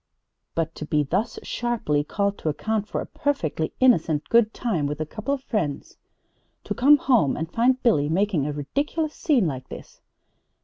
[0.55, 4.99] But to be thus sharply called to account for a perfectly innocent good time with
[4.99, 5.97] a couple of friends!
[6.63, 10.01] To come home and find Billy making a ridiculous scene like this